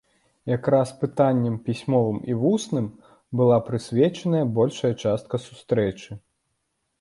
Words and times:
Якраз 0.51 0.93
пытанням, 1.01 1.57
пісьмовым 1.67 2.17
і 2.31 2.37
вусным, 2.43 2.87
была 3.43 3.57
прысвечаная 3.69 4.41
большая 4.57 4.91
частка 5.03 5.35
сустрэчы. 5.45 6.11